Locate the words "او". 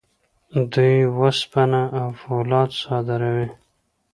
1.99-2.07